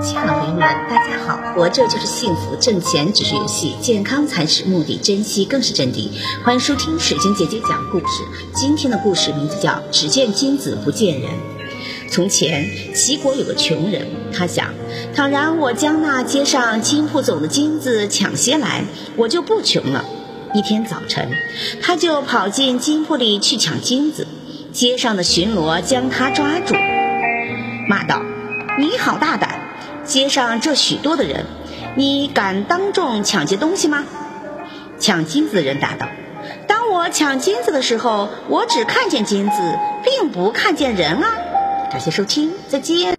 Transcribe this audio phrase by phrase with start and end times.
[0.00, 1.38] 亲爱的朋友们，大家好！
[1.54, 6.08] 活着就是幸福，挣钱只是游戏，健康才是目的，珍惜更是真谛。
[6.42, 8.24] 欢迎收听水晶姐姐讲故事。
[8.54, 11.30] 今天的故事名字叫《只见金子不见人》。
[12.10, 14.72] 从前，齐国有个穷人，他想，
[15.14, 18.82] 倘然我将那街上金铺走的金子抢些来，
[19.14, 20.02] 我就不穷了。
[20.54, 21.28] 一天早晨，
[21.82, 24.26] 他就跑进金铺里去抢金子。
[24.72, 26.74] 街上的巡逻将他抓住，
[27.88, 28.22] 骂道
[28.78, 29.65] ：“你好大胆！
[30.06, 31.44] 街上这许多的人，
[31.96, 34.04] 你敢当众抢劫东西吗？”
[34.98, 36.06] 抢金子的人答道
[36.66, 41.28] ：“当我抢金子的时候，我只看见金子，并不看见人啊。”
[41.92, 43.14] 感谢收听，再见。